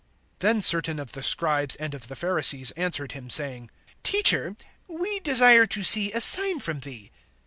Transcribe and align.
(38)Then 0.39 0.63
certain 0.63 0.99
of 0.99 1.11
the 1.11 1.21
scribes 1.21 1.75
and 1.75 1.93
of 1.93 2.07
the 2.07 2.15
Pharisees 2.15 2.71
answered 2.71 3.11
him 3.11 3.29
saying: 3.29 3.69
Teacher, 4.01 4.55
we 4.87 5.19
desire 5.19 5.67
to 5.67 5.83
see 5.83 6.11
a 6.11 6.19
sign 6.19 6.59
from 6.59 6.79
thee. 6.79 7.11